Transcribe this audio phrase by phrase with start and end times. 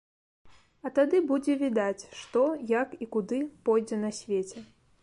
[0.87, 4.69] А тады будзе відаць, што як і куды пойдзе на свеце.